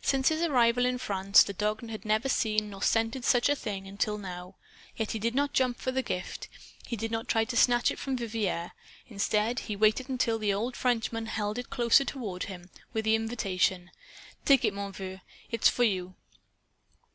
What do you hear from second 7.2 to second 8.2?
try to snatch it from